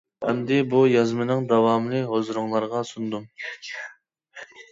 ئەمدى 0.29 0.55
بۇ 0.69 0.79
يازمىنىڭ 0.91 1.43
داۋامىنى 1.51 2.01
ھۇزۇرۇڭلارغا 2.13 2.83
سۇندۇم. 2.95 3.29